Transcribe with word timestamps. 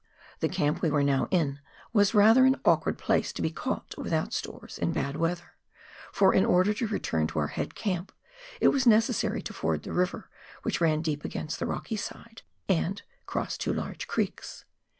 The 0.39 0.49
camp 0.49 0.81
we 0.81 0.89
were 0.89 1.03
now 1.03 1.27
in 1.29 1.59
was 1.93 2.15
rather 2.15 2.43
an 2.45 2.55
awkward 2.65 2.97
place 2.97 3.31
to 3.33 3.41
be 3.43 3.51
caught 3.51 3.93
without 3.99 4.33
stores 4.33 4.79
in 4.79 4.93
bad 4.93 5.15
weather; 5.15 5.55
for, 6.11 6.33
in 6.33 6.43
order 6.43 6.73
to 6.73 6.87
return 6.87 7.27
to 7.27 7.37
our 7.37 7.49
head 7.49 7.75
camp, 7.75 8.11
it 8.59 8.69
was 8.69 8.87
necessary 8.87 9.43
to 9.43 9.53
ford 9.53 9.83
the 9.83 9.93
river 9.93 10.27
which 10.63 10.81
ran 10.81 11.03
deep 11.03 11.23
against 11.23 11.59
the 11.59 11.67
rocky 11.67 11.97
side, 11.97 12.41
and 12.67 13.03
cross 13.27 13.59
two 13.59 13.73
large 13.75 14.07
creeks. 14.07 14.65